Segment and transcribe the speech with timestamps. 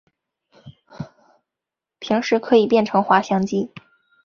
[1.99, 3.69] 平时可以变成滑翔机。